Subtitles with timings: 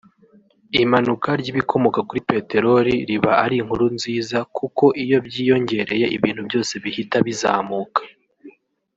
[0.83, 8.01] Imanuka ry’ibikomoka kuri peteroli riba ari inkuru nziza kuko iyo byiyongereye ibintu byose bihita bizamuka